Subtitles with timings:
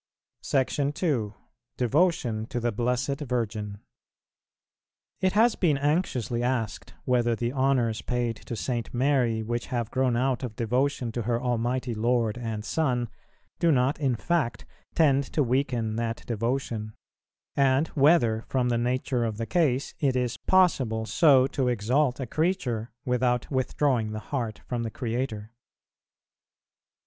[0.41, 1.33] SECTION II.
[1.77, 3.77] DEVOTION TO THE BLESSED VIRGIN.
[5.19, 8.91] It has been anxiously asked, whether the honours paid to St.
[8.95, 13.09] Mary, which have grown out of devotion to her Almighty Lord and Son,
[13.59, 16.93] do not, in fact, tend to weaken that devotion;
[17.55, 22.25] and whether, from the nature of the case, it is possible so to exalt a
[22.25, 25.51] creature without withdrawing the heart from the Creator.